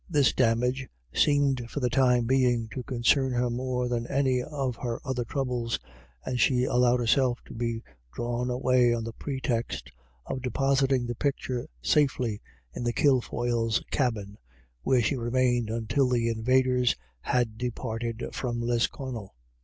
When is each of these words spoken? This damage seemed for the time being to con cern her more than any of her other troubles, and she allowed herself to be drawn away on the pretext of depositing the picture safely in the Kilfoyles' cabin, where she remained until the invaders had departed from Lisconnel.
This 0.09 0.33
damage 0.33 0.89
seemed 1.13 1.69
for 1.69 1.79
the 1.79 1.87
time 1.87 2.25
being 2.25 2.67
to 2.69 2.81
con 2.81 3.03
cern 3.03 3.35
her 3.37 3.51
more 3.51 3.87
than 3.87 4.07
any 4.07 4.41
of 4.41 4.75
her 4.77 4.99
other 5.05 5.23
troubles, 5.23 5.77
and 6.25 6.39
she 6.39 6.63
allowed 6.63 6.99
herself 6.99 7.37
to 7.45 7.53
be 7.53 7.83
drawn 8.11 8.49
away 8.49 8.95
on 8.95 9.03
the 9.03 9.13
pretext 9.13 9.91
of 10.25 10.41
depositing 10.41 11.05
the 11.05 11.13
picture 11.13 11.69
safely 11.83 12.41
in 12.73 12.83
the 12.83 12.93
Kilfoyles' 12.93 13.79
cabin, 13.91 14.39
where 14.81 15.03
she 15.03 15.15
remained 15.17 15.69
until 15.69 16.09
the 16.09 16.29
invaders 16.29 16.95
had 17.19 17.59
departed 17.59 18.23
from 18.33 18.59
Lisconnel. 18.59 19.35